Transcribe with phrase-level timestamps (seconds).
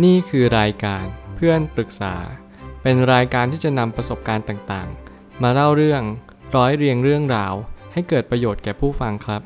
[0.00, 1.04] นี่คือรายการ
[1.36, 2.14] เพื่อนปรึกษา
[2.82, 6.02] เป็นรายการที่จะนำประสบการณ์ต่างๆ มาเล่าเรื่อง
[6.56, 7.54] ร้อยเรียงเรื่องราว
[7.92, 9.42] ให้เกิดประโยชน์แก่ผู้ฟังครับ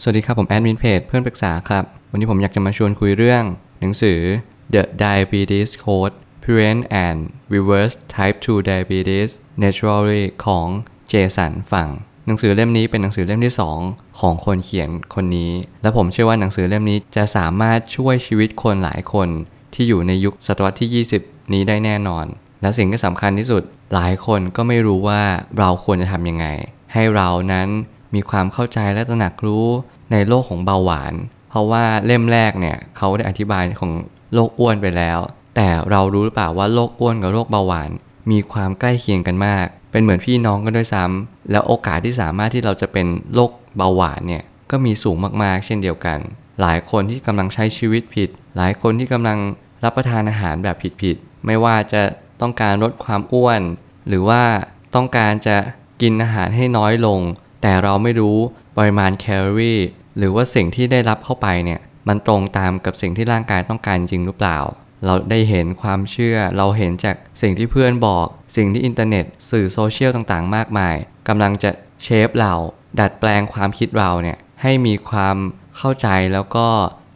[0.00, 3.42] สวัสดีครับผมแอดมินเพจเพื่อนปรึกษาครับ วันนี้ผมอยากจะมาชวนคุยเรื่อง
[3.80, 4.20] หนังสือ
[4.74, 7.18] The Diabetes Code Prevent and
[7.54, 9.30] Reverse Type 2 Diabetes
[9.62, 10.68] Naturally ของ
[11.08, 11.88] เจสันฝั่ง
[12.26, 13.54] หนังสือเล่มนี้เป็นหนังสือเล่มที่
[13.86, 15.52] 2 ของคนเขียนคนนี้
[15.82, 19.28] และผมเชื่อว่าหนังสือเล่มนี้จะสามารถช่วยชีวิตคนหลายคน
[19.74, 22.26] ที่อยู่ในยุคศตวรรษที่ 20 นี้ได้แน่นอน
[22.60, 23.62] และสิ่งที่สำคัญที่สุด
[23.94, 25.20] หลายคนก็ไม่รู้ว่า
[25.58, 26.46] เราควรจะทำยังไง
[26.92, 27.68] ให้เรานั้น
[28.14, 29.66] มีความเข้าใจและตระหนักรู้
[30.12, 31.14] ในโลกของเบาหวาน
[31.50, 33.92] เพราะว่าเล่มแรกเนี่ยเขาได้อธิบายของ
[34.34, 35.18] โรคอ้วนไปแล้ว
[35.56, 37.90] แต่เรารู้หรือเปล่าว่าโรคอ้วนกับโรคเบาหวาน
[38.30, 46.18] มีความใกล้เคียงกันมาก เป็นเหมือนพี่น้องกันด้วยซ้ำแล้วโอกาสที่สามารถที่เราจะเป็นโรคเบาหวานเนี่ยก็มีสูงมากๆ เช่นเดียวกัน
[46.60, 49.38] หลายคนที่กำลังใช้ชีวิตผิด หลายคนที่กำลัง
[49.84, 52.02] รับประทานอาหารแบบผิดๆไม่ว่าจะ
[52.40, 53.62] ต้องการลดความอ้วน
[54.08, 54.42] หรือว่า
[54.94, 55.56] ต้องการจะ
[56.02, 57.20] กินอาหารให้น้อยลง
[57.62, 58.38] แต่เราไม่รู้
[58.76, 59.80] ปริมาณแคลอรี่
[60.18, 64.58] หรือว่าสิ่งที่ได้รับเข้าไปเนี่ยมันตรงตามกับสิ่งที่ร่างกายต้องการจริงหรือเปล่า
[65.06, 70.94] เราได้เห็นความเชื่อ เราเห็นจากสิ่งที่เพื่อนบอก สิ่งที่อินเทอร์เน็ต สื่อโซเชียลต่างๆ มากมาย
[71.28, 71.70] กำลังจะ
[72.02, 72.54] เชฟเรา
[73.00, 75.36] ดัดแปลงความคิดเราเนี่ยให้มีความ
[75.76, 76.66] เข้าใจแล้วก็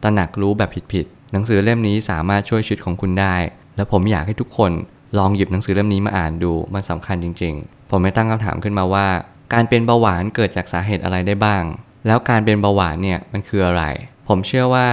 [0.03, 3.35] ตระหนักรู้แบบผิดๆหนังสือเล่มนี้สามารถช่วยชีวิตของคุณได้
[3.75, 4.71] และผมอยากให้ทุกคน
[5.17, 9.07] ลองหยิบหนังสือเล่มนี้มาอ่านดูมันสำคัญจริง ๆ ผมไม่ตั้งคำถามขึ้นมาว่า
[9.53, 11.63] การเป็นเบาหวานเกิดจากสาเหตุอะไรได้บ้าง
[12.07, 13.83] แล้วการเป็นเบาหวานเนี่ยมันคืออะไร
[14.27, 14.89] ผมเชื่อว่า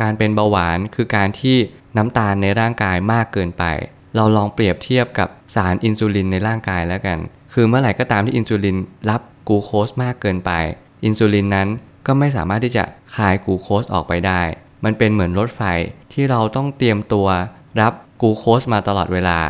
[0.00, 1.56] การเป็นเบาหวานคือการที่
[1.96, 3.64] น้ำตาลในร่างกายมากเกินไป
[4.16, 7.18] เราลองเปรียบเทียบกับสารอินซูลินในร่างกายแล้วกัน
[7.52, 8.78] คือเมื่อไหร่ก็ตามที่อินซูลิน
[9.10, 10.50] รับกลูโคสมากเกินไป
[11.04, 11.68] อินซูลินนั้น
[12.06, 12.84] ก็ไม่สามารถที่จะ
[13.16, 14.40] คายกลูโคสออกไปได้
[14.84, 15.62] มันเป็นเหมือนรถไฟ
[16.12, 17.28] ที่เราต้องเตรียมตัว
[17.80, 17.92] รับ
[18.22, 19.40] กลูโคสมาตลอดเวลา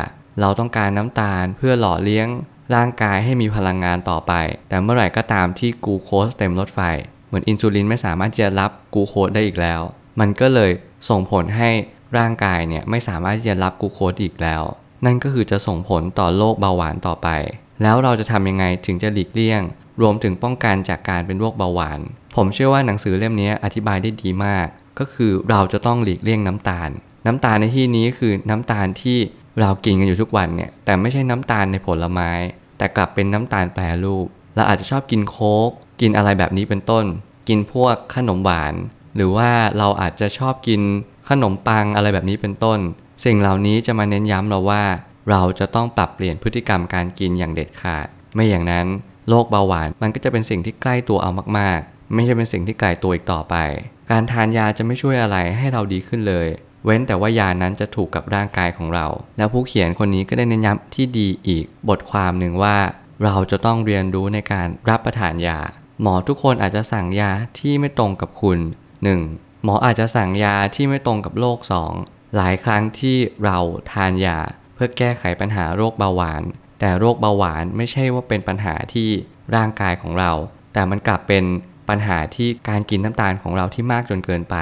[0.41, 2.27] เราต้องการน้ำตาลเพื่อหล่อเลี้ยง
[2.75, 4.33] ร่างกายให้มีพลังงานต่อไป
[4.69, 6.79] แต่เมื่อไหร่ก็ตามที่กลูโคสเต็มรถไฟ
[7.27, 9.81] เหมือนอินซูลินไม่สามารถที่จะรับกลูโคสได้อีกแล้ว
[10.19, 10.71] มันก็เลย
[11.09, 11.69] ส่งผลให้
[12.19, 14.63] ร่างกายเนี่ยไม่สามารถที่จะรับกูโคสอีกแล้ว
[15.05, 17.27] นั่นก็คือจะส่งผลต่อโรคเบาหวานต่อไป
[17.81, 19.61] แล้วเราจะทำยังไงถึงจะหลีกเลี่ยง
[20.01, 21.99] รวมถึงป้องกันจากการเป็นโรคเบาหวาน
[22.35, 24.67] ผมเชื่อว่าหนังสือเล่มนี้อธิบายได้ดีมาก
[24.99, 26.89] ก็คือเราจะต้องหลีกเลี่ยงน้ำตาล
[27.25, 29.17] น้ำตาลในที่นี้คือน้ำตาลที่
[29.61, 32.31] เรากินกันอยู่ทุกวันเนี่ยแต่ไม่ใช่น้ำตาลในผลไม้
[32.77, 35.69] แต่กลับเป็นน้ำตาลแปรรูปเราอาจจะชอบกินโค้ก
[36.01, 37.05] กินอะไรแบบนี้เป็นต้น
[37.47, 38.73] กินพวกขนมหวาน
[39.15, 40.81] หรือว่าเราอาจจะชอบกิน
[41.29, 42.79] ขนมปังอะไรแบบนี้เป็นต้น
[43.25, 44.83] สิ่งเหล่านี้จะมาเน้นย้ำเราว่า
[45.29, 48.87] เราจะต้องปรับเปลี่ยนพฤติกรรมการกินอย่างเด็ดขาด ไม่อย่างนั้น
[49.29, 53.55] โรคเบาหวานมันก็จะเป็นสิ่งที่ใกล้ตัวเอามากๆ ไม่ใช่เป็นสิ่งที่ไกลตัวอีกต่อไป
[54.11, 56.47] การทานยาจะไม่ช่วยอะไรให้เราดีขึ้นเลย
[56.85, 59.05] เว้นแต่ว่ายานั้นจะถูกกับร่างกายของเรา
[59.37, 62.77] แล้วผู้เขียนคนนี้ก็ได้เน้นย้ำที่ดีอีก บทความหนึ่งว่า
[63.23, 65.59] เราจะต้องเรียนรู้ในการรับประทานยา
[66.01, 68.59] หมอทุกคนอาจจะสั่งยาที่ไม่ตรงกับคุณ
[69.03, 69.44] 1.
[69.65, 71.59] หมออาจจะสั่งยาที่ไม่ตรงกับโรค
[71.97, 72.35] 2.
[72.35, 73.57] หลายครั้งที่เรา
[73.91, 74.39] ทานยา
[74.75, 76.43] เพื่อแก้ไขปัญหาโรคเบาหวาน
[76.79, 79.09] แต่โรคเบาหวานไม่ใช่ว่าเป็นปัญหาที่
[79.55, 80.31] ร่างกายของเรา
[80.73, 81.43] แต่มันกลับเป็น
[81.89, 84.55] ปัญหาที่การกินน้ำตาลของเราที่มากจนเกินไป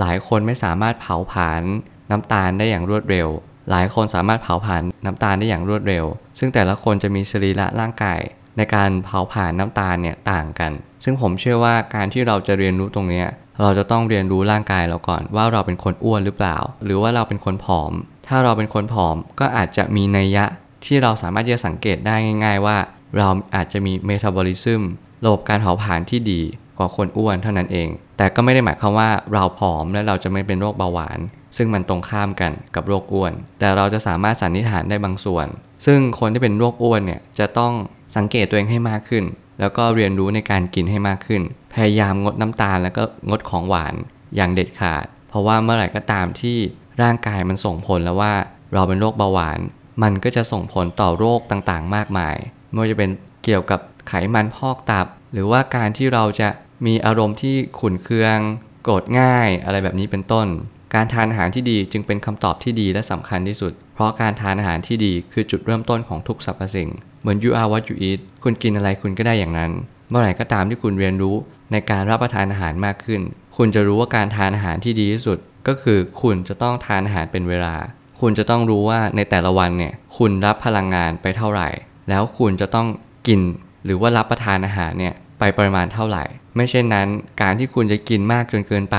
[0.00, 1.62] หลายคนไม่สามารถเผาผลาญ
[2.10, 3.28] น้ำตาลได้อย่างรวดเร็ว
[3.70, 6.04] หลายคนสามารถเผาผลาญน้ำตาลได้อย่างรวดเร็ว
[6.38, 8.20] ซึ่งแต่ละคนจะมีสรีระร่างกาย
[8.56, 10.72] ในการเผาผลาญน้ำตาลเนี่ยต่างกัน
[11.04, 13.24] ซึ่งผมเชื่อว่าการที่เราจะเรียนรู้ตรงนี้
[13.62, 17.92] เราจะต้องเรียนรู้ร่างกายเราก่อน ว่าเราเป็นคนอ้วนหรือเปล่า หรือว่าเราเป็นคนผอม
[18.28, 20.44] ถ้าเราเป็นคนผอมก็อาจจะมีนัยยะ
[20.84, 22.14] ที่เราสามารถจะสังเกตได้
[22.44, 22.76] ง่าย ๆ ว่า
[23.18, 24.82] เราอาจจะมีเมตาบอลิซึม
[25.24, 26.42] ระบบการเผาผลาญที่ดี
[26.78, 31.18] กว่าคนอ้วนเท่านั้นเอง แต่ก็ไม่ได้หมายความว่าเราผอมและเราจะไม่เป็นโรคเบาหวาน
[31.56, 35.46] ซึ่งมันตรงข้ามกันกับโรคอ้วน แต่เราจะสามารถสันนิษฐานได้บางส่วน
[35.86, 37.72] ซึ่งคนที่เป็นโรคอ้วนเนี่ยจะต้อง
[38.16, 39.24] สังเกตตัวเองให้มากขึ้น
[39.60, 41.42] แล้วก็เรียนรู้ในการกินให้มากขึ้น
[41.74, 43.94] พยายามงดน้ำตาลแล้วก็งดของหวาน
[44.36, 46.56] อย่างเด็ดขาด เพราะว่าเมื่อไหร่ก็ตามที่
[47.02, 48.34] ร่างกายมันส่งผลแล้วว่า
[48.74, 49.58] เราเป็นโรคเบาหวาน
[50.02, 52.36] มันก็จะส่งผลต่อโรคต่างๆ มากมาย
[52.70, 53.10] ไม่ว่าจะเป็น
[53.44, 56.48] เกี่ยวกับไขมันพอกตับ หรือว่าการที่เราจะ
[56.86, 58.38] มีอารมณ์ที่ขุ่นเคือง
[58.82, 60.46] โกรธง่ายอะไรแบบนี้เป็นต้น
[60.94, 66.90] การทานอาหารที่ดีจึงเป็นคำตอบที่ดีและสำคัญที่สุด เพราะการทานอาหารที่ดีคือจุดเริ่มต้นของทุกสรรพสิ่ง
[67.20, 69.72] เหมือน you are what you eat คุณกินอะไรคุณก็ได้อย่างนั้น
[70.10, 71.36] เมื่อไหร่ก็ตามที่คุณเรียนรู้
[71.72, 73.20] ในการรับประทานอาหารมากขึ้น
[73.56, 75.38] คุณจะรู้ว่าการทานอาหารที่ดีที่สุด
[75.68, 77.76] ก็คือคุณจะต้องทานอาหารเป็นเวลา
[78.20, 81.68] คุณจะต้องรู้ว่าในแต่ละวันเนี่ยคุณรับพลังงานไปเท่าไหร่
[82.08, 82.86] แล้วคุณจะต้อง
[83.26, 83.40] กิน
[83.84, 86.24] หรือว่ารับประทานอาหารเนี่ยไปปริมาณเท่าไหร่
[86.56, 87.08] ไม่เช่นนั้น
[87.42, 88.98] การที่คุณจะกินมากจนเกินไป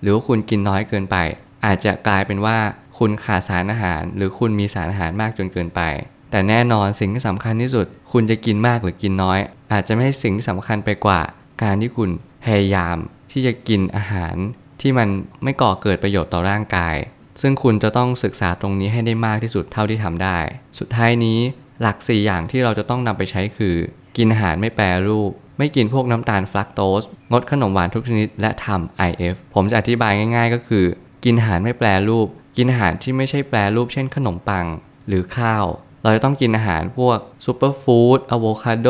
[0.00, 1.16] หรือว่าคุณกินน้อยเกินไป
[1.66, 2.58] อาจจะกลายเป็นว่า
[2.98, 5.80] คุณขาดสารอาหาร หรือคุณมีสารอาหารมากจนเกินไป
[6.30, 9.38] แต่แน่นอนสิ่งที่สำคัญที่สุด คุณจะกินมากหรือกินน้อย
[9.72, 11.20] อาจจะไม่ใช่สิ่งที่สำคัญไปกว่า
[11.62, 12.10] การที่คุณ
[12.44, 12.96] พยายาม
[13.32, 14.36] ที่จะกินอาหาร
[14.80, 15.08] ที่มัน
[15.42, 16.96] ไม่ก่อเกิดประโยชน์ต่อร่างกาย
[17.40, 20.38] ซึ่งคุณจะต้องศึกษาตรงนี้ให้ได้มากที่สุดเท่าที่ทำได้
[20.78, 21.38] สุดท้ายนี้
[21.80, 23.76] หลัก 4 อย่างที่เราจะต้องนำไปใช้คือ
[24.16, 30.84] กินอาหารไม่แปรรูป ไม่กินพวกน้ำตาลฟรักโตสงดขนมหวานทุกชนิดและทำ IF ผมจะอธิบายง่าย ๆ ก็คือ
[31.24, 34.66] กินอาหารไม่แปรรูป กินอาหารที่ไม่ใช่แปรรูปเช่นขนมปัง
[35.08, 35.64] หรือข้าว
[36.02, 38.88] เราจะต้องกินอาหารพวก superfood อะโวคาโด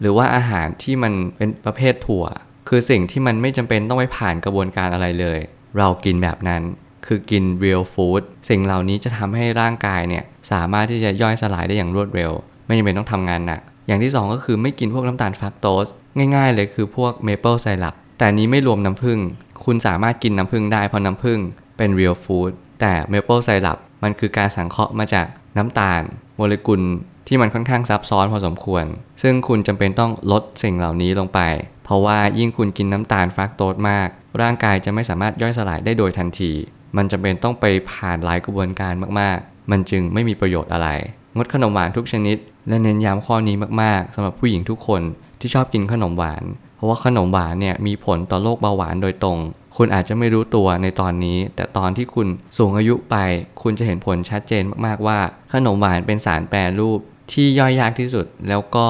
[0.00, 2.24] หรือว่าอาหารที่มันเป็นประเภทถั่ว
[2.68, 5.38] คือสิ่งที่มันไม่จำเป็นต้องไปผ่านกระบวนการอะไรเลย
[5.78, 6.62] เรากินแบบนั้น
[7.06, 12.32] คือกิน real food สิ่งเหล่านี้จะทำให้ร่างกายเนี่ยสามารถที่จะย่อยสลายได้อย่างรวดเร็ว
[12.66, 15.86] ไม่จำเป็นต้องทำงานหนัก อย่างที่ 2 ก็คือไม่กินพวกน้ำตาลฟรักโตส
[16.34, 19.18] ง่าย ๆ เลยคือพวกเมเปิลไซรัปแต่นี้ไม่รวมน้ำผึ้ง
[19.64, 21.38] คุณสามารถกินน้ำผึ้งได้เพราะน้ำผึ้ง
[21.76, 25.26] เป็น real food แต่เมเปิลไซรัปมันคือการสังเคราะห์มาจาก
[25.56, 26.02] น้ำตาล
[26.36, 26.82] โมเลกุล
[27.28, 28.84] ที่มันค่อนข้างซับซ้อนพอสมควร
[29.22, 31.40] ซึ่งคุณจำเป็นต้องลดสิ่งเหล่านี้ลงไป
[31.84, 34.08] เพราะว่ายิ่งคุณกินน้ำตาลฟรักโตสมาก
[34.40, 36.52] ร่างกายจะไม่สามารถย่อยสลายได้โดยทันที
[36.96, 40.88] มันจำเป็นต้องไปผ่านหลายกระบวนการมากๆ มันจึงไม่มีประโยชน์อะไร
[41.36, 42.36] งดขนมหวานทุกชนิด
[42.68, 45.02] และเน้นย้ำข้อนี้มากๆสำหรับผู้หญิงทุกคน
[45.40, 46.44] ที่ชอบกินขนมหวาน
[46.76, 49.38] เพราะว่าขนมหวานเนี่ยมีผลต่อโรคเบาหวานโดยตรง
[49.76, 52.28] คุณอาจจะไม่รู้ตัวในตอนนี้ แต่ตอนที่คุณ
[52.58, 53.16] สูงอายุไป
[53.62, 55.18] คุณจะเห็นผลชัดเจนมากๆว่า
[55.52, 56.98] ขนมหวานเป็นสารแปรรูป
[57.32, 58.88] ที่ย่อยยากที่สุดแล้วก็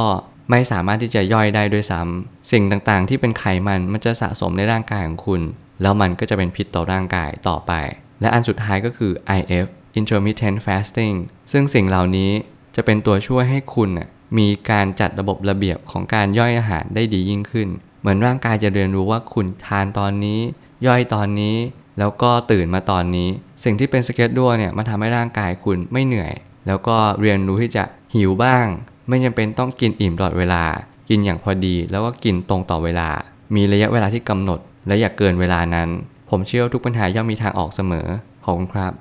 [0.51, 5.41] ไม่สามารถที่จะย่อยได้ด้วยซ้ำสิ่งต่างๆ ที่เป็นไขมันมันจะสะสมในร่างกายของคุณ
[5.83, 7.73] แล้วมันก็จะเป็นพิษต่อร่างกายต่อไป
[8.21, 9.67] และอันสุดท้ายก็คือ IF
[9.99, 11.17] intermittent fasting
[11.53, 12.31] ซึ่งสิ่งเหล่านี้
[12.77, 17.69] จะเป็นตัวช่วยให้คุณนะมีการจัดระบบระเบียบของการย่อยอาหารได้ดียิ่งขึ้น
[18.01, 20.41] เหมือนร่างกายจะเรียนรู้ว่าคุณทานตอนนี้
[20.87, 21.57] ย่อยตอนนี้
[21.99, 23.29] แล้วก็ตื่นมาตอนนี้
[23.65, 26.33] สิ่งที่เป็นสเก็ตดัวเนี่ยมันทำให้ร่างกายคุณไม่เหนื่อย
[26.67, 27.85] แล้วก็เรียนรู้ที่จะ
[28.15, 28.67] หิวบ้าง
[29.09, 30.65] ไม่จำเป็นต้องกินอิ่มตลอดเวลา
[31.09, 33.09] กินอย่างพอดี แล้วก็กินตรงต่อเวลา
[33.55, 35.89] มีระยะเวลาที่กำหนด และอย่าเกินเวลานั้น
[36.31, 38.07] ผมเชื่อทุกปัญหาย่อมมีทางออกเสมอ
[38.45, 38.93] ขอบคุณครับ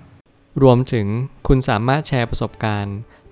[0.64, 1.08] รวมถึง
[1.48, 2.98] คุณสามารถแชร์ประสบการณ์